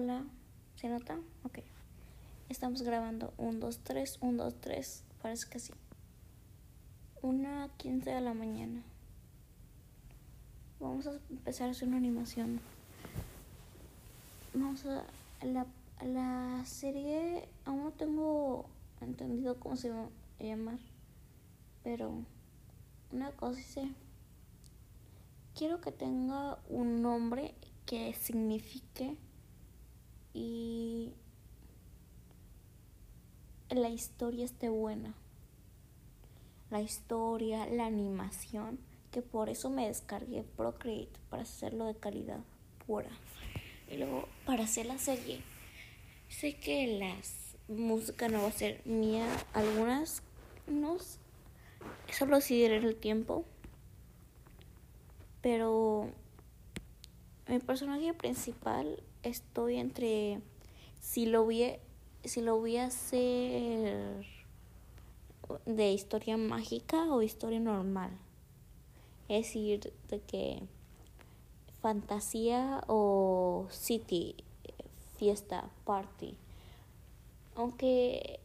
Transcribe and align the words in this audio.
Hola, 0.00 0.22
¿se 0.76 0.88
nota? 0.88 1.18
Ok. 1.42 1.58
Estamos 2.48 2.82
grabando 2.82 3.34
1, 3.36 3.58
2, 3.58 3.80
3, 3.80 4.18
1, 4.20 4.44
2, 4.44 4.54
3. 4.60 5.04
Parece 5.20 5.48
que 5.50 5.58
sí. 5.58 5.72
Una 7.20 7.68
15 7.78 8.08
de 8.08 8.20
la 8.20 8.32
mañana. 8.32 8.80
Vamos 10.78 11.08
a 11.08 11.18
empezar 11.30 11.66
a 11.66 11.70
hacer 11.72 11.88
una 11.88 11.96
animación. 11.96 12.60
Vamos 14.54 14.86
a. 14.86 15.02
La, 15.44 15.66
la 16.00 16.64
serie. 16.64 17.48
Aún 17.64 17.82
no 17.82 17.90
tengo 17.90 18.66
entendido 19.00 19.58
cómo 19.58 19.74
se 19.74 19.90
va 19.90 20.08
a 20.38 20.44
llamar. 20.44 20.78
Pero. 21.82 22.12
Una 23.10 23.32
cosa 23.32 23.60
sé. 23.60 23.88
Quiero 25.56 25.80
que 25.80 25.90
tenga 25.90 26.60
un 26.68 27.02
nombre 27.02 27.56
que 27.84 28.14
signifique 28.14 29.16
y 30.32 31.12
la 33.70 33.88
historia 33.88 34.44
esté 34.44 34.68
buena. 34.68 35.14
La 36.70 36.80
historia, 36.80 37.66
la 37.66 37.86
animación, 37.86 38.78
que 39.10 39.22
por 39.22 39.48
eso 39.48 39.70
me 39.70 39.86
descargué 39.86 40.44
Procreate 40.56 41.18
para 41.30 41.42
hacerlo 41.42 41.86
de 41.86 41.94
calidad 41.94 42.40
pura. 42.86 43.10
Y 43.90 43.96
luego 43.96 44.28
para 44.44 44.64
hacer 44.64 44.86
la 44.86 44.98
serie, 44.98 45.40
sé 46.28 46.56
que 46.56 46.98
la 46.98 47.14
música 47.68 48.28
no 48.28 48.42
va 48.42 48.48
a 48.48 48.52
ser 48.52 48.82
mía, 48.86 49.26
algunas 49.54 50.22
no, 50.66 50.98
solo 52.10 52.36
decidiré 52.36 52.76
el 52.76 52.96
tiempo, 52.96 53.44
pero 55.40 56.10
mi 57.46 57.58
personaje 57.60 58.12
principal 58.12 59.02
estoy 59.22 59.76
entre 59.76 60.40
si 61.00 61.26
lo 61.26 61.44
voy 61.44 61.78
si 62.24 62.40
lo 62.40 62.58
voy 62.58 62.76
a 62.76 62.86
hacer 62.86 64.26
de 65.66 65.92
historia 65.92 66.36
mágica 66.36 67.04
o 67.12 67.22
historia 67.22 67.60
normal. 67.60 68.10
Es 69.28 69.46
decir, 69.46 69.92
de 70.08 70.20
que 70.20 70.62
fantasía 71.80 72.82
o 72.86 73.66
city, 73.70 74.34
fiesta, 75.16 75.70
party. 75.84 76.36
Aunque 77.54 78.40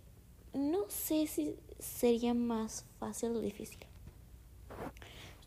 no 0.53 0.89
sé 0.89 1.27
si 1.27 1.55
sería 1.79 2.33
más 2.33 2.85
fácil 2.99 3.35
o 3.35 3.39
difícil. 3.39 3.79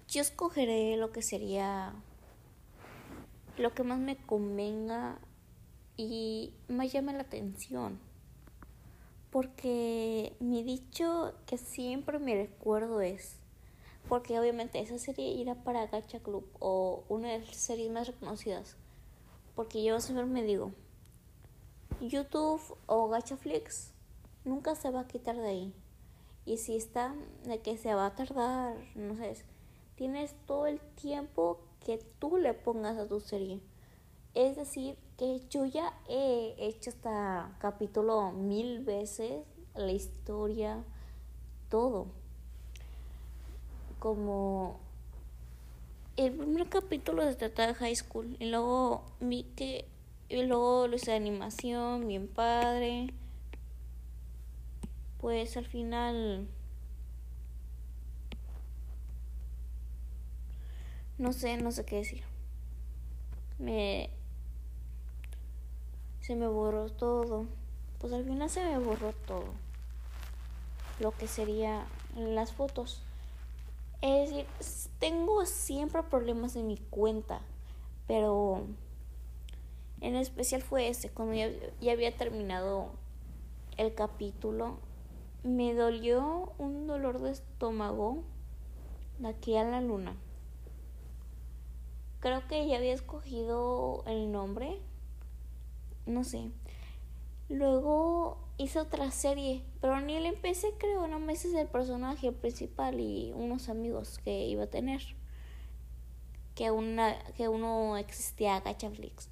Yo 0.08 0.20
escogeré 0.20 0.96
lo 0.96 1.10
que 1.12 1.22
sería 1.22 1.92
lo 3.58 3.74
que 3.74 3.82
más 3.82 3.98
me 3.98 4.16
convenga 4.16 5.18
y 5.96 6.52
me 6.68 6.88
llame 6.88 7.12
la 7.12 7.22
atención. 7.22 7.98
Porque 9.30 10.36
mi 10.40 10.62
dicho 10.62 11.34
que 11.46 11.58
siempre 11.58 12.18
me 12.18 12.34
recuerdo 12.34 13.00
es, 13.00 13.36
porque 14.08 14.38
obviamente 14.38 14.80
esa 14.80 14.98
serie 14.98 15.28
irá 15.28 15.54
para 15.54 15.86
Gacha 15.86 16.20
Club 16.20 16.46
o 16.58 17.04
una 17.08 17.28
de 17.28 17.40
las 17.40 17.56
series 17.56 17.90
más 17.90 18.06
reconocidas. 18.06 18.76
Porque 19.54 19.82
yo 19.82 20.00
siempre 20.00 20.26
me 20.26 20.42
digo, 20.42 20.72
YouTube 22.00 22.60
o 22.86 23.08
Gacha 23.08 23.36
Flix 23.36 23.92
nunca 24.44 24.74
se 24.74 24.90
va 24.90 25.00
a 25.00 25.08
quitar 25.08 25.36
de 25.36 25.48
ahí. 25.48 25.74
Y 26.44 26.58
si 26.58 26.76
está 26.76 27.14
de 27.44 27.60
que 27.60 27.76
se 27.76 27.94
va 27.94 28.06
a 28.06 28.14
tardar, 28.14 28.76
no 28.94 29.16
sé, 29.16 29.44
tienes 29.96 30.34
todo 30.46 30.66
el 30.66 30.78
tiempo 30.78 31.65
que 31.86 31.98
tú 32.18 32.36
le 32.36 32.52
pongas 32.52 32.98
a 32.98 33.06
tu 33.06 33.20
serie. 33.20 33.60
Es 34.34 34.56
decir, 34.56 34.98
que 35.16 35.40
yo 35.48 35.64
ya 35.66 35.96
he 36.08 36.56
hecho 36.58 36.90
este 36.90 37.08
capítulo 37.60 38.32
mil 38.32 38.80
veces, 38.80 39.44
la 39.76 39.92
historia, 39.92 40.82
todo. 41.70 42.08
Como 44.00 44.80
el 46.16 46.32
primer 46.32 46.68
capítulo 46.68 47.22
se 47.22 47.36
trata 47.36 47.68
de 47.68 47.74
high 47.74 47.94
school 47.94 48.36
y 48.40 48.46
luego 48.46 49.04
vi 49.20 49.44
que 49.54 49.84
y 50.28 50.42
luego 50.42 50.88
lo 50.88 50.96
hice 50.96 51.12
de 51.12 51.18
animación, 51.18 52.08
bien 52.08 52.26
padre. 52.26 53.14
Pues 55.18 55.56
al 55.56 55.66
final 55.66 56.48
no 61.18 61.32
sé, 61.32 61.56
no 61.56 61.70
sé 61.72 61.84
qué 61.84 61.96
decir. 61.96 62.22
Me 63.58 64.10
se 66.20 66.34
me 66.34 66.48
borró 66.48 66.90
todo. 66.90 67.46
Pues 68.00 68.12
al 68.12 68.24
final 68.24 68.50
se 68.50 68.64
me 68.64 68.78
borró 68.78 69.12
todo. 69.12 69.46
Lo 70.98 71.12
que 71.12 71.28
sería 71.28 71.86
las 72.16 72.52
fotos. 72.52 73.02
Es 74.02 74.30
decir, 74.30 74.46
tengo 74.98 75.46
siempre 75.46 76.02
problemas 76.02 76.56
en 76.56 76.66
mi 76.66 76.78
cuenta, 76.78 77.40
pero 78.06 78.66
en 80.00 80.16
especial 80.16 80.62
fue 80.62 80.88
ese, 80.88 81.10
cuando 81.10 81.34
ya, 81.34 81.48
ya 81.80 81.92
había 81.92 82.14
terminado 82.16 82.90
el 83.76 83.94
capítulo, 83.94 84.78
me 85.42 85.74
dolió 85.74 86.52
un 86.58 86.86
dolor 86.86 87.20
de 87.20 87.30
estómago 87.30 88.22
de 89.18 89.28
aquí 89.28 89.56
a 89.56 89.64
la 89.64 89.80
luna. 89.80 90.16
Creo 92.20 92.46
que 92.48 92.66
ya 92.66 92.76
había 92.78 92.94
escogido 92.94 94.04
el 94.06 94.32
nombre 94.32 94.80
no 96.06 96.24
sé. 96.24 96.50
Luego 97.48 98.38
hice 98.56 98.80
otra 98.80 99.10
serie, 99.10 99.62
pero 99.80 100.00
ni 100.00 100.18
la 100.18 100.28
empecé, 100.28 100.72
creo, 100.78 101.06
no 101.06 101.18
me 101.20 101.34
hice 101.34 101.60
el 101.60 101.68
personaje 101.68 102.32
principal 102.32 102.98
y 102.98 103.32
unos 103.34 103.68
amigos 103.68 104.20
que 104.24 104.46
iba 104.46 104.64
a 104.64 104.68
tener. 104.68 105.02
Que, 106.54 106.70
una, 106.70 107.18
que 107.34 107.48
uno 107.48 107.96
existía 107.98 108.60
Gacha 108.60 108.90
Flix. 108.90 109.28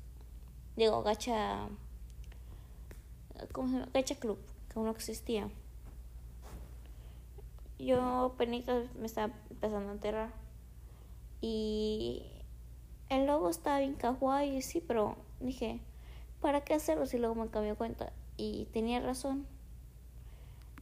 Digo, 0.76 1.02
Gacha. 1.02 1.68
¿Cómo 3.52 3.68
se 3.68 3.74
llama? 3.74 3.90
Gacha 3.94 4.16
Club, 4.16 4.38
que 4.68 4.78
uno 4.78 4.90
existía. 4.90 5.48
Yo 7.78 8.34
penitas 8.36 8.94
me 8.94 9.06
estaba 9.06 9.32
empezando 9.50 9.88
a 9.88 9.92
enterrar. 9.92 10.34
Y 11.40 12.33
el 13.08 13.26
logo 13.26 13.50
estaba 13.50 13.80
bien 13.80 13.94
kawaii, 13.94 14.62
sí, 14.62 14.80
pero 14.80 15.16
dije, 15.40 15.80
¿para 16.40 16.62
qué 16.62 16.74
hacerlo 16.74 17.06
si 17.06 17.18
luego 17.18 17.34
me 17.34 17.48
cambió 17.48 17.76
cuenta? 17.76 18.12
Y 18.36 18.66
tenía 18.72 19.00
razón. 19.00 19.46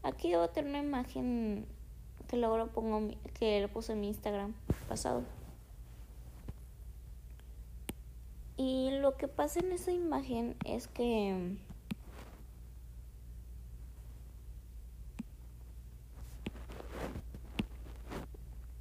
Aquí 0.02 0.30
debo 0.30 0.48
tener 0.48 0.70
una 0.70 0.80
imagen 0.80 1.66
que 2.28 2.36
luego 2.36 2.66
pongo, 2.68 3.14
que 3.38 3.60
lo 3.60 3.68
puse 3.68 3.92
en 3.92 4.00
mi 4.00 4.08
Instagram 4.08 4.54
pasado. 4.88 5.22
Y 8.56 8.90
lo 9.00 9.16
que 9.16 9.28
pasa 9.28 9.60
en 9.60 9.72
esa 9.72 9.92
imagen 9.92 10.56
es 10.64 10.86
que 10.88 11.56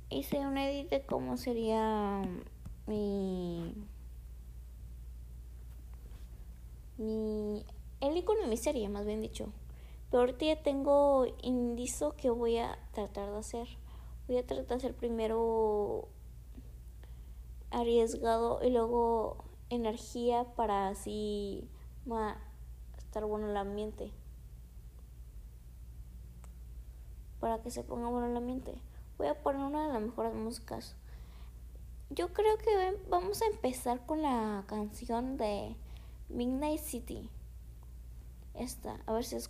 hice 0.10 0.40
un 0.40 0.58
edit 0.58 0.90
de 0.90 1.02
cómo 1.02 1.38
sería 1.38 2.22
mi 2.92 3.74
mi, 7.02 7.66
el 8.00 8.18
icono 8.18 8.42
de 8.42 8.48
mi 8.48 8.88
más 8.90 9.06
bien 9.06 9.22
dicho. 9.22 9.52
Pero 10.10 10.22
ahorita 10.22 10.46
ya 10.46 10.62
tengo 10.62 11.26
indicio 11.42 12.16
que 12.16 12.30
voy 12.30 12.58
a 12.58 12.78
tratar 12.94 13.32
de 13.32 13.38
hacer. 13.38 13.68
Voy 14.28 14.38
a 14.38 14.46
tratar 14.46 14.68
de 14.68 14.76
hacer 14.76 14.96
primero 14.96 16.10
arriesgado 17.72 18.60
y 18.62 18.70
luego 18.70 19.46
energía 19.70 20.46
para 20.56 20.90
así 20.90 21.70
estar 22.98 23.26
bueno 23.26 23.50
el 23.50 23.58
ambiente. 23.58 24.12
Para 27.40 27.62
que 27.62 27.72
se 27.72 27.84
ponga 27.84 28.10
bueno 28.10 28.28
el 28.28 28.38
ambiente. 28.38 28.76
Voy 29.18 29.28
a 29.28 29.42
poner 29.42 29.62
una 29.66 29.88
de 29.88 29.94
las 29.94 30.02
mejores 30.02 30.34
músicas. 30.34 30.96
Yo 32.14 32.34
creo 32.34 32.58
que 32.58 32.98
vamos 33.10 33.42
a 33.42 33.46
empezar 33.46 34.06
con 34.06 34.22
la 34.22 34.66
canción 34.68 35.38
de 35.38 35.78
Midnight 36.28 36.82
City. 36.82 37.30
Esta, 38.54 39.00
a 39.06 39.14
ver 39.14 39.24
si 39.24 39.38
es. 39.38 39.50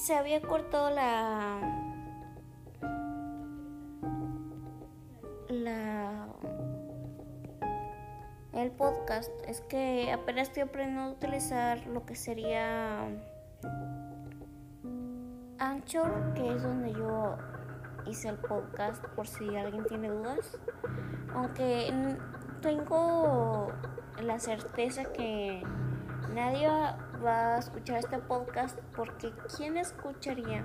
se 0.00 0.14
había 0.14 0.40
cortado 0.40 0.90
la 0.90 1.60
la 5.48 6.26
el 8.52 8.70
podcast. 8.72 9.30
Es 9.46 9.60
que 9.60 10.10
apenas 10.12 10.48
estoy 10.48 10.62
aprendiendo 10.62 11.02
a 11.02 11.10
utilizar 11.10 11.86
lo 11.86 12.06
que 12.06 12.14
sería 12.16 13.08
Anchor 15.58 16.32
que 16.34 16.54
es 16.54 16.62
donde 16.62 16.92
yo 16.92 17.36
hice 18.06 18.30
el 18.30 18.38
podcast 18.38 19.04
por 19.08 19.26
si 19.26 19.54
alguien 19.54 19.84
tiene 19.84 20.08
dudas. 20.08 20.58
Aunque 21.34 21.92
tengo 22.62 23.70
la 24.22 24.38
certeza 24.38 25.04
que 25.12 25.62
nadie 26.34 26.68
va 27.24 27.56
a 27.56 27.58
escuchar 27.58 27.98
este 27.98 28.18
podcast 28.18 28.78
porque 28.96 29.32
¿quién 29.56 29.76
escucharía 29.76 30.64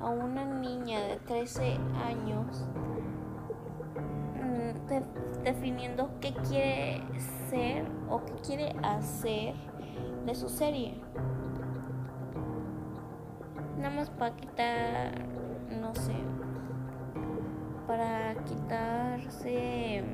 a 0.00 0.08
una 0.08 0.44
niña 0.44 1.00
de 1.00 1.16
13 1.16 1.76
años 2.06 2.66
mm, 4.36 5.42
definiendo 5.44 6.10
qué 6.20 6.32
quiere 6.48 7.02
ser 7.50 7.84
o 8.08 8.24
qué 8.24 8.32
quiere 8.46 8.76
hacer 8.82 9.54
de 10.24 10.34
su 10.34 10.48
serie? 10.48 11.00
Nada 13.76 13.94
más 13.94 14.10
para 14.10 14.34
quitar, 14.36 15.26
no 15.68 15.94
sé, 15.94 16.14
para 17.86 18.34
quitarse 18.44 20.04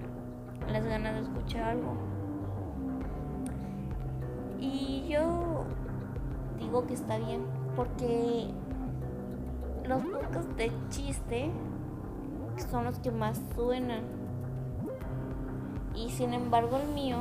las 0.66 0.84
ganas 0.84 1.14
de 1.14 1.20
escuchar 1.20 1.62
algo. 1.64 1.96
Y 4.60 5.06
yo 5.08 5.47
digo 6.68 6.86
que 6.86 6.94
está 6.94 7.16
bien, 7.16 7.46
porque 7.74 8.48
los 9.84 10.02
podcasts 10.02 10.54
de 10.56 10.70
chiste 10.90 11.50
son 12.70 12.84
los 12.84 12.98
que 12.98 13.10
más 13.10 13.40
suenan. 13.54 14.02
Y 15.94 16.10
sin 16.10 16.34
embargo 16.34 16.76
el 16.76 16.94
mío 16.94 17.16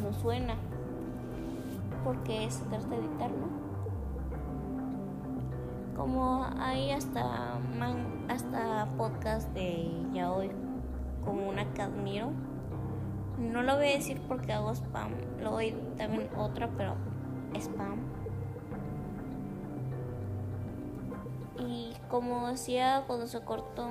no 0.00 0.12
suena, 0.12 0.54
porque 2.04 2.48
se 2.50 2.64
trata 2.66 2.88
de 2.88 2.96
editar, 2.98 3.30
¿no? 3.30 3.58
como 5.96 6.46
hay 6.60 6.92
hasta 6.92 7.58
hasta 8.28 8.86
podcast 8.96 9.52
de 9.52 9.90
ya 10.14 10.30
hoy 10.30 10.48
como 11.24 11.48
una 11.48 11.64
que 11.74 11.82
no 13.36 13.62
lo 13.62 13.76
voy 13.76 13.88
a 13.88 13.94
decir 13.94 14.20
porque 14.28 14.52
hago 14.52 14.70
spam 14.70 15.10
lo 15.42 15.50
voy 15.50 15.74
también 15.96 16.30
otra 16.36 16.68
pero 16.76 16.94
spam 17.54 18.17
como 22.08 22.48
decía 22.48 23.04
cuando 23.06 23.26
se 23.26 23.40
cortó 23.40 23.90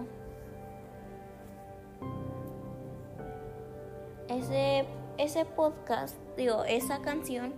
ese 4.28 4.88
ese 5.18 5.46
podcast 5.46 6.16
digo 6.36 6.64
esa 6.66 7.02
canción 7.02 7.54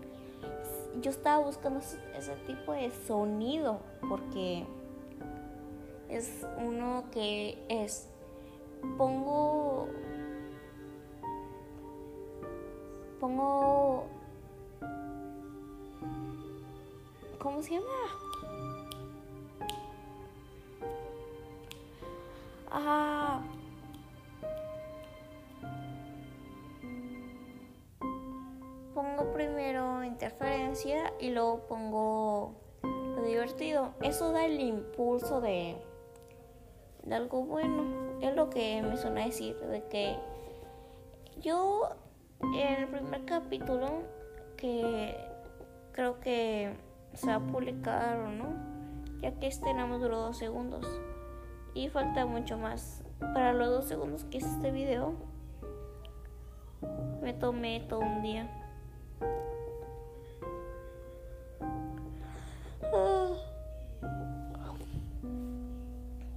yo 1.02 1.12
estaba 1.12 1.44
buscando 1.44 1.80
ese 1.80 2.36
tipo 2.48 2.74
de 2.74 2.92
sonido 3.08 3.80
porque 4.08 4.66
es 6.10 6.46
uno 6.58 7.06
que 7.12 7.64
es 7.70 8.10
pongo 8.98 9.88
pongo 13.20 14.06
¿cómo 17.40 17.62
se 17.62 17.76
llama? 17.76 18.29
Ah 22.72 23.42
pongo 29.00 29.32
primero 29.32 30.04
interferencia 30.04 31.14
y 31.22 31.30
luego 31.30 31.60
pongo 31.68 32.54
lo 32.84 33.24
divertido. 33.24 33.94
Eso 34.02 34.34
da 34.34 34.46
el 34.46 34.60
impulso 34.60 35.40
de, 35.40 35.78
de 37.04 37.16
algo 37.16 37.44
bueno. 37.44 38.20
Es 38.22 38.36
lo 38.36 38.50
que 38.50 38.82
me 38.82 38.98
suena 38.98 39.24
decir, 39.24 39.56
de 39.56 39.86
que 39.86 40.18
yo 41.40 41.90
en 42.42 42.84
el 42.84 42.88
primer 42.90 43.24
capítulo 43.24 44.04
que 44.58 45.16
creo 45.94 46.20
que 46.20 46.74
se 47.14 47.28
va 47.28 47.36
a 47.36 47.40
publicar 47.40 48.20
o 48.20 48.32
no, 48.32 48.48
ya 49.22 49.32
que 49.40 49.48
este 49.48 49.74
nada 49.74 49.88
más 49.88 50.02
duró 50.02 50.20
dos 50.20 50.38
segundos 50.38 50.86
y 51.74 51.90
falta 51.90 52.26
mucho 52.26 52.58
más. 52.58 53.04
Para 53.20 53.54
los 53.54 53.70
dos 53.70 53.86
segundos 53.86 54.24
que 54.26 54.38
hice 54.38 54.48
este 54.50 54.72
video, 54.72 55.14
me 57.22 57.34
tomé 57.34 57.82
todo 57.90 58.00
un 58.00 58.22
día. 58.22 58.50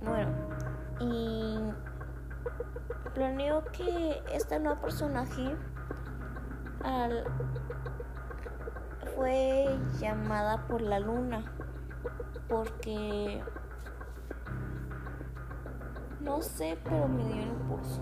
Bueno, 0.01 0.33
y 1.01 1.59
planeo 3.15 3.65
que 3.73 4.23
esta 4.33 4.59
nueva 4.59 4.81
personaje 4.81 5.57
fue 9.15 9.79
llamada 10.01 10.67
por 10.67 10.81
la 10.81 10.99
luna 10.99 11.45
porque 12.49 13.43
no 16.23 16.41
sé, 16.43 16.79
pero 16.85 17.09
me 17.09 17.25
dio 17.25 17.43
el 17.43 17.49
impulso. 17.49 18.01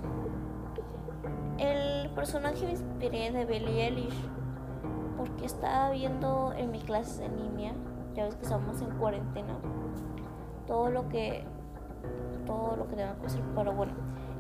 El 1.59 2.11
personaje 2.11 2.65
me 2.65 2.73
inspiré 2.73 3.31
de 3.33 3.45
Billie 3.45 3.87
Eilish 3.87 4.29
porque 5.17 5.45
estaba 5.45 5.91
viendo 5.91 6.53
en 6.57 6.71
mi 6.71 6.81
clase 6.81 7.23
de 7.23 7.29
línea, 7.29 7.75
ya 8.15 8.25
ves 8.25 8.37
que 8.37 8.43
estamos 8.43 8.81
en 8.81 8.91
cuarentena, 8.99 9.59
todo 10.67 10.91
lo 10.91 11.09
que 11.09 11.45
todo 12.47 12.77
lo 12.77 12.89
que 12.89 12.97
tengo 12.97 13.21
que 13.21 13.27
hacer, 13.27 13.43
pero 13.55 13.73
bueno, 13.73 13.93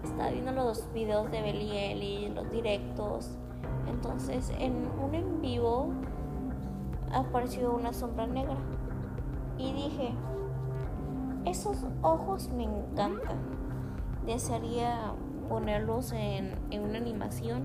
estaba 0.02 0.30
viendo 0.30 0.52
los 0.52 0.90
videos 0.94 1.30
de 1.30 1.42
Belieli, 1.42 2.30
los 2.30 2.50
directos, 2.50 3.38
entonces 3.86 4.50
en 4.58 4.88
un 5.02 5.14
en 5.14 5.40
vivo 5.42 5.92
apareció 7.12 7.74
una 7.74 7.92
sombra 7.92 8.26
negra 8.26 8.56
y 9.58 9.72
dije, 9.72 10.14
esos 11.44 11.84
ojos 12.02 12.48
me 12.50 12.64
encantan, 12.64 13.38
desearía 14.26 15.14
ponerlos 15.48 16.12
en, 16.12 16.58
en 16.70 16.82
una 16.82 16.98
animación 16.98 17.64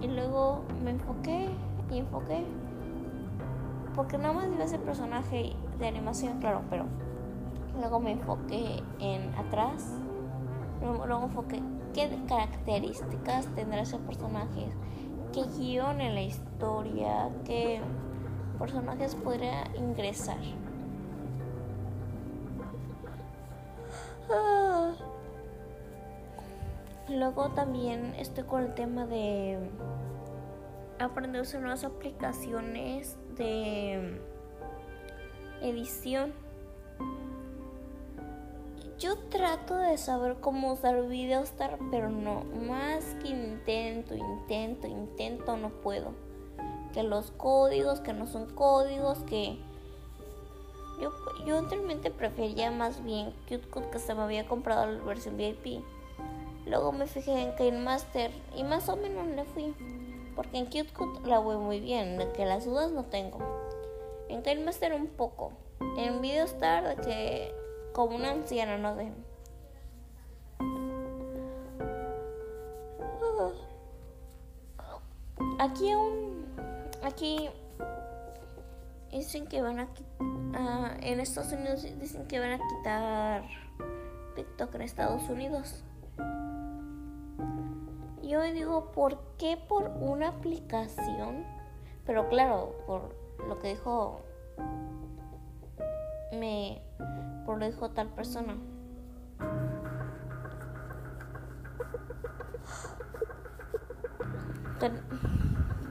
y 0.00 0.08
luego 0.08 0.62
me 0.84 0.90
enfoqué 0.90 1.48
y 1.90 1.98
enfoqué. 1.98 2.44
Porque 3.94 4.18
nada 4.18 4.34
más 4.34 4.46
iba 4.52 4.64
ese 4.64 4.78
personaje 4.78 5.54
de 5.78 5.88
animación, 5.88 6.38
claro, 6.38 6.62
pero 6.68 6.84
luego 7.78 8.00
me 8.00 8.12
enfoqué 8.12 8.82
en 9.00 9.34
atrás. 9.34 9.94
Luego, 10.80 11.24
enfoqué 11.24 11.62
qué 11.94 12.10
características 12.28 13.46
tendrá 13.54 13.80
ese 13.80 13.98
personaje, 13.98 14.70
qué 15.32 15.44
guion 15.58 16.00
en 16.00 16.14
la 16.14 16.22
historia, 16.22 17.30
qué 17.44 17.80
personajes 18.58 19.14
podría 19.14 19.64
ingresar. 19.74 20.38
Luego 27.08 27.50
también 27.50 28.16
estoy 28.18 28.44
con 28.44 28.64
el 28.64 28.74
tema 28.74 29.06
de 29.06 29.70
aprender 30.98 31.38
a 31.38 31.42
usar 31.42 31.60
nuevas 31.60 31.84
aplicaciones 31.84 33.16
de 33.36 34.20
edición. 35.62 36.32
Yo 38.98 39.16
trato 39.28 39.76
de 39.76 39.98
saber 39.98 40.38
cómo 40.40 40.72
usar 40.72 41.06
Videostar, 41.06 41.78
pero 41.92 42.10
no, 42.10 42.42
más 42.66 43.04
que 43.22 43.28
intento, 43.28 44.16
intento, 44.16 44.88
intento, 44.88 45.56
no 45.56 45.68
puedo. 45.68 46.12
Que 46.92 47.04
los 47.04 47.30
códigos, 47.30 48.00
que 48.00 48.14
no 48.14 48.26
son 48.26 48.46
códigos, 48.46 49.18
que 49.24 49.58
yo, 51.00 51.12
yo 51.46 51.58
anteriormente 51.58 52.10
prefería 52.10 52.72
más 52.72 53.04
bien 53.04 53.32
CuteCut 53.48 53.90
que 53.90 53.98
se 54.00 54.14
me 54.14 54.22
había 54.22 54.48
comprado 54.48 54.90
la 54.90 55.04
versión 55.04 55.36
VIP 55.36 55.84
Luego 56.66 56.92
me 56.92 57.06
fijé 57.06 57.40
en 57.42 57.52
Kane 57.52 57.78
Master 57.78 58.30
y 58.54 58.64
más 58.64 58.88
o 58.88 58.96
menos 58.96 59.26
le 59.28 59.44
fui. 59.44 59.74
Porque 60.34 60.58
en 60.58 60.66
CuteCut 60.66 61.26
la 61.26 61.38
voy 61.38 61.56
muy 61.56 61.80
bien, 61.80 62.18
de 62.18 62.30
que 62.32 62.44
las 62.44 62.66
dudas 62.66 62.90
no 62.90 63.04
tengo. 63.04 63.38
En 64.28 64.42
Kane 64.42 64.64
Master 64.64 64.92
un 64.92 65.06
poco. 65.06 65.52
En 65.96 66.20
Videostar 66.20 66.96
de 66.96 67.02
que 67.02 67.54
como 67.92 68.16
una 68.16 68.32
anciana 68.32 68.76
no 68.76 68.96
sé. 68.96 69.10
Aquí 75.58 75.90
aún 75.90 76.44
aquí 77.02 77.48
dicen 79.10 79.46
que 79.46 79.62
van 79.62 79.80
a 79.80 79.84
uh, 80.20 80.88
en 81.00 81.20
Estados 81.20 81.52
Unidos 81.52 81.82
dicen 81.98 82.26
que 82.26 82.38
van 82.38 82.52
a 82.52 82.58
quitar 82.58 83.44
TikTok 84.34 84.74
en 84.74 84.82
Estados 84.82 85.22
Unidos. 85.30 85.82
Yo 88.26 88.42
digo, 88.42 88.90
¿por 88.90 89.18
qué 89.38 89.56
por 89.56 89.84
una 90.00 90.28
aplicación? 90.28 91.44
Pero 92.04 92.28
claro, 92.28 92.74
por 92.86 93.14
lo 93.46 93.58
que 93.60 93.68
dijo 93.68 94.22
me 96.32 96.82
por 97.44 97.58
lo 97.58 97.66
dijo 97.66 97.90
tal 97.90 98.08
persona. 98.08 98.56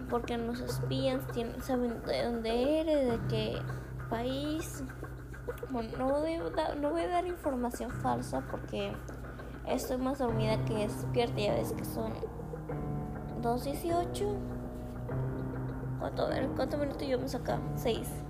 Porque 0.09 0.37
nos 0.37 0.59
espían, 0.59 1.21
saben 1.61 2.01
de 2.03 2.23
dónde 2.23 2.81
eres, 2.81 3.11
de 3.11 3.27
qué 3.27 3.61
país. 4.09 4.83
Bueno, 5.69 5.97
no 5.97 6.19
voy, 6.19 6.33
a, 6.33 6.75
no 6.75 6.89
voy 6.91 7.01
a 7.01 7.07
dar 7.07 7.25
información 7.25 7.91
falsa 7.91 8.41
porque 8.51 8.93
estoy 9.67 9.97
más 9.97 10.19
dormida 10.19 10.63
que 10.65 10.75
despierta. 10.75 11.39
Ya 11.39 11.53
ves 11.53 11.73
que 11.73 11.85
son 11.85 12.13
2.18. 13.41 14.35
¿Cuánto, 15.99 16.23
a 16.23 16.29
ver, 16.29 16.49
¿cuántos 16.55 16.79
minutos 16.79 17.07
me 17.21 17.27
saca? 17.27 17.59
6 17.75 18.25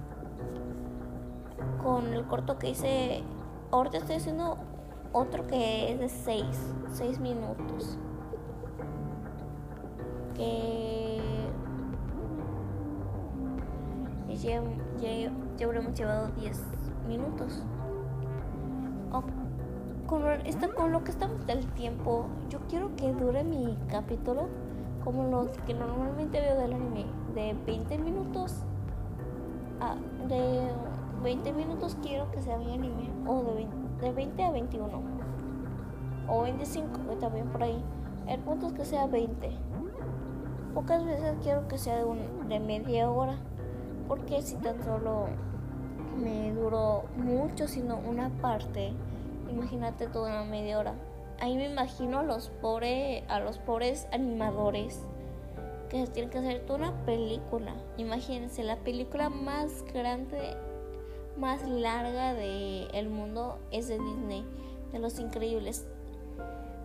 con 1.85 2.13
el 2.13 2.25
corto 2.25 2.57
que 2.57 2.71
hice. 2.71 3.23
Ahorita 3.71 3.97
estoy 3.97 4.15
haciendo 4.15 4.57
otro 5.13 5.45
que 5.45 5.93
es 5.93 5.99
de 5.99 6.09
6, 6.09 6.45
6 6.93 7.19
minutos. 7.19 7.97
Que 10.33 11.21
ya, 14.35 14.61
ya, 14.99 15.31
ya 15.57 15.65
habremos 15.65 15.93
llevado 15.93 16.27
10 16.39 16.61
minutos. 17.07 17.63
Con, 20.07 20.23
con 20.75 20.91
lo 20.91 21.03
que 21.03 21.11
estamos 21.11 21.45
del 21.47 21.65
tiempo, 21.73 22.25
yo 22.49 22.59
quiero 22.69 22.95
que 22.95 23.11
dure 23.13 23.43
mi 23.43 23.77
capítulo 23.89 24.47
como 25.03 25.23
lo 25.25 25.51
que 25.67 25.73
normalmente 25.73 26.41
veo 26.41 26.57
del 26.59 26.73
anime, 26.73 27.05
de 27.35 27.55
20 27.65 27.97
minutos 27.99 28.63
a, 29.79 29.95
de 30.27 30.71
20 31.23 31.53
minutos 31.53 31.97
quiero 32.03 32.29
que 32.31 32.41
sea 32.41 32.57
mi 32.57 32.73
anime. 32.73 33.09
O 33.27 33.41
de 34.01 34.11
20, 34.11 34.43
a 34.43 34.51
21. 34.51 35.01
O 36.27 36.41
25, 36.43 36.99
que 37.09 37.15
también 37.15 37.47
por 37.47 37.63
ahí. 37.63 37.83
El 38.27 38.39
punto 38.41 38.67
es 38.67 38.73
que 38.73 38.85
sea 38.85 39.07
20. 39.07 39.49
Pocas 40.73 41.03
veces 41.05 41.35
quiero 41.41 41.67
que 41.67 41.77
sea 41.77 41.97
de, 41.97 42.05
un, 42.05 42.47
de 42.47 42.59
media 42.59 43.09
hora. 43.09 43.37
Porque 44.07 44.41
si 44.41 44.55
tan 44.57 44.83
solo 44.83 45.25
me 46.21 46.53
duró 46.53 47.05
mucho, 47.17 47.67
sino 47.67 47.97
una 47.97 48.29
parte, 48.29 48.93
imagínate 49.55 50.07
toda 50.07 50.41
una 50.41 50.43
media 50.43 50.77
hora. 50.77 50.93
Ahí 51.39 51.57
me 51.57 51.69
imagino 51.69 52.19
a 52.19 52.23
los 52.23 52.49
pobres, 52.49 53.23
a 53.27 53.39
los 53.39 53.57
pobres 53.57 54.07
animadores 54.11 55.01
que 55.89 56.05
tienen 56.07 56.29
que 56.29 56.37
hacer 56.37 56.65
toda 56.65 56.79
una 56.79 57.05
película. 57.05 57.73
Imagínense, 57.97 58.63
la 58.63 58.77
película 58.77 59.29
más 59.29 59.83
grande 59.93 60.55
más 61.37 61.67
larga 61.67 62.33
del 62.33 62.87
el 62.93 63.09
mundo 63.09 63.59
es 63.71 63.87
de 63.87 63.99
Disney, 63.99 64.45
de 64.91 64.99
los 64.99 65.19
increíbles. 65.19 65.85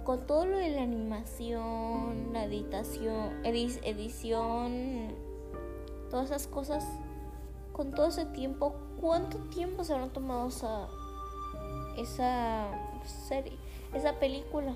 Con 0.04 0.26
todo 0.26 0.46
lo 0.46 0.56
de 0.56 0.70
la 0.70 0.82
animación, 0.82 2.32
la 2.32 2.44
editación, 2.44 3.44
edición, 3.44 5.14
todas 6.10 6.30
esas 6.30 6.46
cosas, 6.48 6.84
con 7.72 7.92
todo 7.92 8.08
ese 8.08 8.24
tiempo, 8.26 8.74
¿cuánto 9.00 9.38
tiempo 9.50 9.84
se 9.84 9.92
habrán 9.92 10.10
tomado 10.10 10.48
esa, 10.48 10.88
esa 11.96 12.68
serie, 13.28 13.56
esa 13.94 14.14
película? 14.14 14.74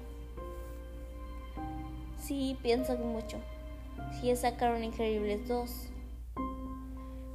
Sí, 2.19 2.59
piensan 2.63 3.07
mucho. 3.07 3.39
Sí, 4.21 4.35
sacaron 4.37 4.83
Increíbles 4.83 5.47
2. 5.47 5.89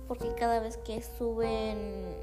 Porque 0.07 0.33
cada 0.35 0.59
vez 0.59 0.77
que 0.77 1.01
suben 1.01 2.15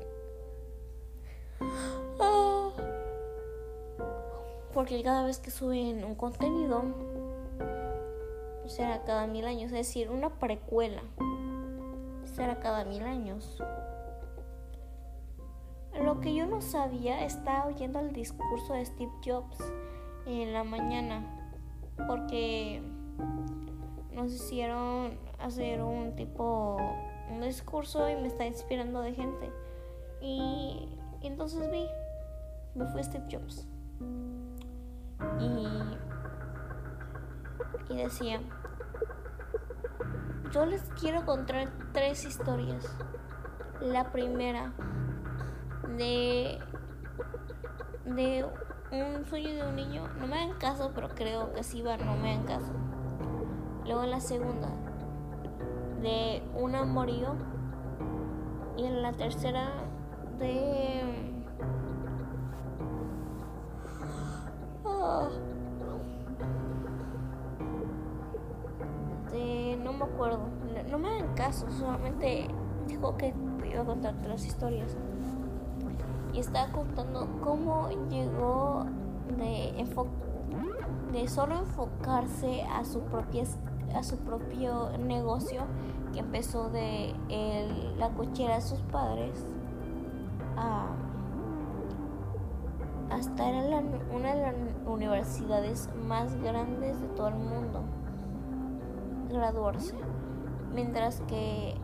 porque 4.74 5.02
cada 5.02 5.24
vez 5.24 5.38
que 5.38 5.50
suben 5.50 6.04
un 6.04 6.14
contenido 6.16 6.82
será 8.66 9.04
cada 9.04 9.26
mil 9.26 9.46
años, 9.46 9.66
es 9.66 9.86
decir, 9.86 10.10
una 10.10 10.38
precuela 10.38 11.02
será 12.36 12.60
cada 12.60 12.84
mil 12.84 13.02
años. 13.02 13.56
Lo 16.16 16.22
que 16.22 16.34
yo 16.34 16.46
no 16.46 16.62
sabía, 16.62 17.26
estaba 17.26 17.66
oyendo 17.66 18.00
el 18.00 18.10
discurso 18.14 18.72
de 18.72 18.86
Steve 18.86 19.12
Jobs 19.22 19.58
en 20.24 20.54
la 20.54 20.64
mañana, 20.64 21.22
porque 22.06 22.80
nos 24.12 24.32
hicieron 24.32 25.18
hacer 25.38 25.82
un 25.82 26.16
tipo, 26.16 26.78
un 27.30 27.42
discurso 27.42 28.08
y 28.08 28.16
me 28.16 28.28
está 28.28 28.46
inspirando 28.46 29.02
de 29.02 29.12
gente. 29.12 29.52
Y, 30.22 30.88
y 31.20 31.26
entonces 31.26 31.70
vi, 31.70 31.86
me 32.74 32.86
fue 32.86 33.04
Steve 33.04 33.26
Jobs. 33.30 33.68
Y, 37.90 37.94
decía, 37.94 38.40
yo 40.50 40.64
les 40.64 40.80
quiero 40.98 41.26
contar 41.26 41.68
tres 41.92 42.24
historias. 42.24 42.86
La 43.82 44.10
primera 44.12 44.72
de, 45.96 46.58
de 48.04 48.46
un 48.92 49.24
sueño 49.26 49.54
de 49.54 49.68
un 49.68 49.76
niño, 49.76 50.08
no 50.18 50.26
me 50.26 50.36
hagan 50.42 50.58
caso, 50.58 50.92
pero 50.94 51.08
creo 51.08 51.52
que 51.52 51.62
sí 51.62 51.82
va, 51.82 51.96
no 51.96 52.16
me 52.16 52.32
hagan 52.32 52.44
caso. 52.44 52.72
Luego 53.84 54.04
la 54.04 54.20
segunda, 54.20 54.68
de 56.02 56.42
un 56.54 56.74
amorío. 56.74 57.34
Y 58.76 58.84
en 58.84 59.00
la 59.00 59.12
tercera, 59.12 59.70
de 60.38 61.26
no 69.82 69.92
me 69.92 70.04
acuerdo. 70.04 70.40
No 70.90 70.98
me 70.98 71.08
hagan 71.08 71.34
caso, 71.34 71.70
solamente 71.70 72.48
dijo 72.86 73.16
que 73.16 73.34
iba 73.70 73.82
a 73.82 73.84
contarte 73.84 74.28
las 74.28 74.44
historias. 74.44 74.96
Y 76.36 76.40
estaba 76.40 76.70
contando 76.70 77.26
cómo 77.42 77.88
llegó 78.10 78.84
de, 79.38 81.28
solo 81.28 81.54
enfocarse 81.60 82.62
a 82.64 82.84
su, 82.84 83.00
propia, 83.00 83.44
a 83.94 84.02
su 84.02 84.18
propio 84.18 84.90
negocio, 84.98 85.62
que 86.12 86.20
empezó 86.20 86.68
de 86.68 87.14
la 87.96 88.10
cochera 88.10 88.56
de 88.56 88.60
sus 88.60 88.80
padres, 88.82 89.46
a 90.56 90.90
era 93.38 93.82
una 94.12 94.34
de 94.34 94.42
las 94.42 94.54
universidades 94.86 95.88
más 96.06 96.34
grandes 96.42 97.00
de 97.00 97.08
todo 97.08 97.28
el 97.28 97.36
mundo 97.36 97.82
graduarse, 99.30 99.94
mientras 100.74 101.20
que 101.22 101.74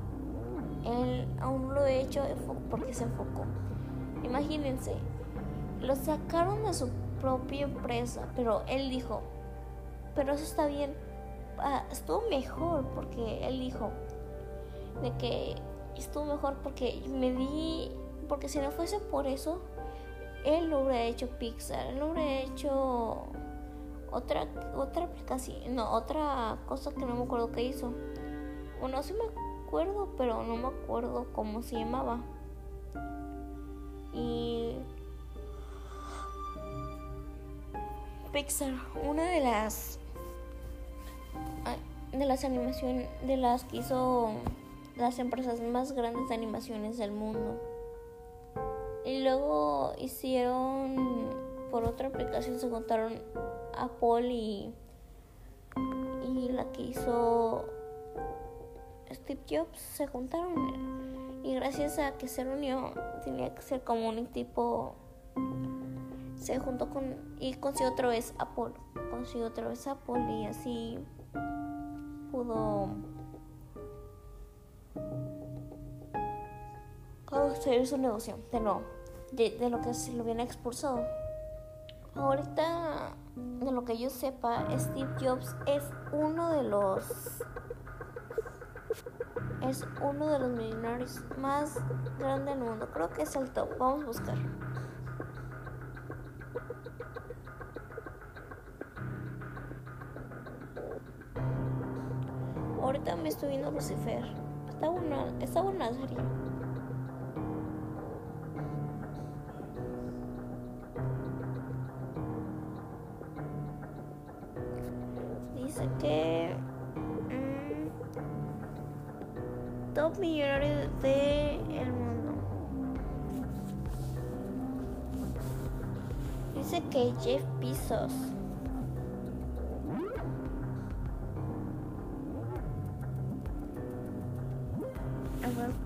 él 0.84 1.28
aún 1.40 1.74
lo 1.74 1.80
ha 1.80 1.90
hecho 1.90 2.22
porque 2.70 2.92
se 2.92 3.04
enfocó. 3.04 3.44
Imagínense, 4.22 4.94
lo 5.80 5.96
sacaron 5.96 6.62
de 6.64 6.74
su 6.74 6.88
propia 7.20 7.62
empresa, 7.62 8.28
pero 8.36 8.62
él 8.66 8.90
dijo, 8.90 9.22
pero 10.14 10.32
eso 10.32 10.44
está 10.44 10.66
bien, 10.66 10.94
ah, 11.58 11.84
estuvo 11.90 12.22
mejor 12.28 12.84
porque 12.94 13.46
él 13.46 13.60
dijo 13.60 13.90
de 15.02 15.10
que 15.16 15.54
estuvo 15.96 16.24
mejor 16.24 16.54
porque 16.62 17.02
me 17.08 17.32
di, 17.32 17.90
porque 18.28 18.48
si 18.48 18.58
no 18.58 18.70
fuese 18.70 18.98
por 18.98 19.26
eso, 19.26 19.60
él 20.44 20.70
lo 20.70 20.80
hubiera 20.80 21.02
hecho 21.02 21.28
Pixar, 21.38 21.86
él 21.86 22.02
hubiera 22.02 22.40
hecho 22.40 23.24
otra 24.10 24.46
otra 24.76 25.04
aplicación, 25.04 25.74
no, 25.74 25.90
otra 25.92 26.58
cosa 26.66 26.92
que 26.92 27.06
no 27.06 27.14
me 27.14 27.22
acuerdo 27.22 27.50
que 27.52 27.62
hizo. 27.62 27.92
Bueno, 28.80 29.02
sí 29.02 29.14
me 29.14 29.24
acuerdo, 29.66 30.08
pero 30.16 30.42
no 30.42 30.56
me 30.56 30.66
acuerdo 30.68 31.26
cómo 31.32 31.62
se 31.62 31.76
llamaba. 31.76 32.20
Y 34.14 34.76
Pixar, 38.32 38.72
una 39.06 39.24
de 39.24 39.40
las 39.40 39.98
de 42.12 42.26
las 42.26 42.44
animaciones 42.44 43.08
de 43.26 43.36
las 43.36 43.64
que 43.64 43.78
hizo 43.78 44.32
las 44.96 45.18
empresas 45.18 45.60
más 45.60 45.92
grandes 45.92 46.28
de 46.28 46.34
animaciones 46.34 46.98
del 46.98 47.10
mundo. 47.10 47.60
Y 49.04 49.22
luego 49.22 49.94
hicieron 49.98 51.30
por 51.70 51.84
otra 51.84 52.08
aplicación 52.08 52.58
se 52.60 52.68
contaron 52.68 53.14
Apple 53.76 54.28
y, 54.28 54.74
y 56.28 56.48
la 56.50 56.70
que 56.72 56.82
hizo 56.82 57.64
Steve 59.10 59.40
Jobs 59.48 59.80
se 59.80 60.06
juntaron 60.06 60.54
y 61.42 61.54
gracias 61.54 61.98
a 61.98 62.12
que 62.18 62.28
se 62.28 62.44
reunió 62.44 62.92
tenía 63.24 63.54
que 63.54 63.62
ser 63.62 63.82
como 63.82 64.08
un 64.08 64.26
tipo 64.26 64.94
se 66.36 66.58
juntó 66.58 66.90
con 66.90 67.16
y 67.38 67.54
consiguió 67.54 67.92
otra 67.92 68.08
vez 68.08 68.34
Apple. 68.38 68.72
Consiguió 69.10 69.46
otra 69.46 69.68
vez 69.68 69.86
Apple 69.86 70.20
y 70.32 70.46
así 70.46 70.98
pudo 72.30 72.88
construir 77.24 77.86
su 77.86 77.96
negocio 77.96 78.38
de 78.50 78.60
nuevo, 78.60 78.82
de, 79.32 79.50
de 79.50 79.70
lo 79.70 79.80
que 79.80 79.94
se 79.94 80.12
lo 80.12 80.24
viene 80.24 80.42
expulsado. 80.42 81.04
Ahorita, 82.14 83.14
de 83.36 83.72
lo 83.72 83.84
que 83.84 83.96
yo 83.96 84.10
sepa, 84.10 84.66
Steve 84.78 85.14
Jobs 85.20 85.56
es 85.66 85.82
uno 86.12 86.50
de 86.50 86.62
los 86.64 87.04
es 89.68 89.86
uno 90.00 90.26
de 90.28 90.38
los 90.38 90.50
millonarios 90.50 91.20
más 91.38 91.78
grandes 92.18 92.56
del 92.56 92.64
mundo. 92.64 92.88
Creo 92.92 93.10
que 93.10 93.22
es 93.22 93.36
el 93.36 93.50
top. 93.50 93.68
Vamos 93.78 94.02
a 94.02 94.06
buscar. 94.06 94.36
Ahorita 102.82 103.16
me 103.16 103.28
estoy 103.28 103.50
viendo 103.50 103.70
Lucifer. 103.70 104.24
Está 104.68 104.88
buena, 104.88 105.26
está 105.40 105.62
serie. 105.92 106.41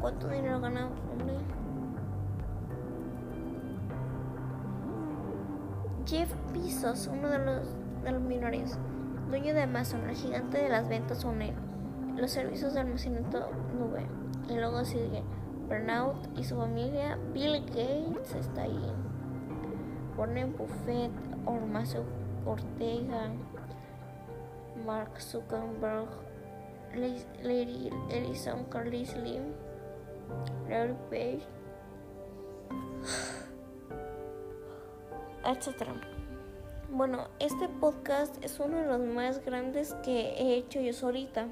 Cuánto 0.00 0.28
dinero 0.28 0.60
gana, 0.60 0.86
hombre. 0.86 1.34
Jeff 6.06 6.32
Bezos, 6.52 7.08
uno 7.12 7.28
de 7.28 7.38
los, 7.38 7.74
de 8.04 8.12
los 8.12 8.22
dueño 9.28 9.54
de 9.54 9.62
Amazon, 9.62 10.08
el 10.08 10.14
gigante 10.14 10.58
de 10.58 10.68
las 10.68 10.88
ventas 10.88 11.24
online, 11.24 11.56
los 12.16 12.30
servicios 12.30 12.74
de 12.74 12.80
almacenamiento 12.80 13.50
nube. 13.76 14.06
Y 14.48 14.54
luego 14.54 14.84
sigue 14.84 15.22
Burnout 15.68 16.16
y 16.38 16.44
su 16.44 16.56
familia. 16.56 17.18
Bill 17.32 17.64
Gates 17.66 18.34
está 18.38 18.62
ahí. 18.62 18.92
Warren 20.16 20.56
Buffett, 20.56 21.10
Ormazo 21.44 22.04
Ortega, 22.46 23.30
Mark 24.86 25.20
Zuckerberg, 25.20 26.08
Lady 27.42 27.90
Ellison, 28.10 28.64
Carly 28.70 29.04
Slim, 29.04 29.52
Larry 30.68 30.96
Page, 31.10 31.46
etc. 35.44 35.88
Bueno, 36.90 37.28
este 37.40 37.68
podcast 37.68 38.42
es 38.44 38.58
uno 38.60 38.78
de 38.78 38.86
los 38.86 39.00
más 39.00 39.44
grandes 39.44 39.94
que 40.04 40.34
he 40.38 40.56
hecho 40.56 40.80
yo 40.80 40.92
solita. 40.92 41.48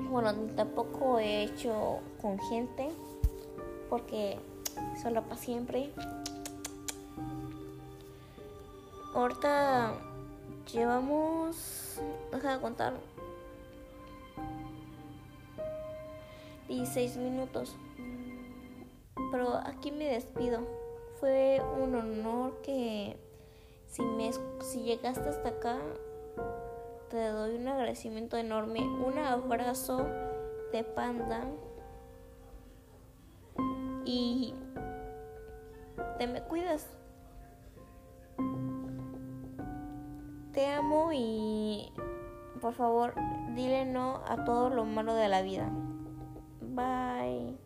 Bueno, 0.00 0.32
tampoco 0.56 1.18
he 1.18 1.42
hecho 1.44 2.00
con 2.20 2.38
gente 2.38 2.88
porque 3.90 4.38
solo 5.00 5.22
para 5.22 5.36
siempre. 5.36 5.92
Ahorita 9.14 9.92
llevamos, 10.72 12.00
deja 12.32 12.54
de 12.56 12.60
contar, 12.60 12.94
16 16.68 17.16
minutos. 17.18 17.76
Pero 19.34 19.56
aquí 19.64 19.90
me 19.90 20.04
despido. 20.04 20.60
Fue 21.18 21.60
un 21.82 21.96
honor 21.96 22.60
que 22.62 23.16
si, 23.88 24.00
me, 24.00 24.30
si 24.60 24.82
llegaste 24.84 25.28
hasta 25.28 25.48
acá, 25.48 25.78
te 27.10 27.30
doy 27.30 27.56
un 27.56 27.66
agradecimiento 27.66 28.36
enorme. 28.36 28.78
Un 28.82 29.18
abrazo 29.18 30.06
de 30.70 30.84
panda. 30.84 31.48
Y 34.04 34.54
te 36.18 36.28
me 36.28 36.40
cuidas. 36.42 36.86
Te 40.52 40.66
amo 40.68 41.10
y 41.12 41.92
por 42.60 42.74
favor 42.74 43.14
dile 43.56 43.84
no 43.84 44.20
a 44.28 44.44
todo 44.44 44.70
lo 44.70 44.84
malo 44.84 45.12
de 45.12 45.26
la 45.26 45.42
vida. 45.42 45.72
Bye. 46.60 47.63